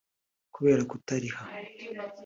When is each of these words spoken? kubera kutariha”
kubera 0.53 0.81
kutariha” 0.91 1.41